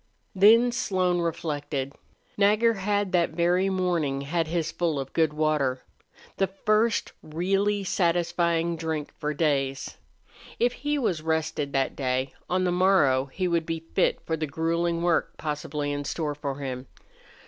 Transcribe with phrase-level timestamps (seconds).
[0.33, 1.93] Then Slone reflected.
[2.35, 5.83] Nagger had that very morning had his fill of good water
[6.37, 9.97] the first really satisfying drink for days.
[10.57, 14.47] If he was rested that day, on the morrow he would be fit for the
[14.47, 16.87] grueling work possibly in store for him.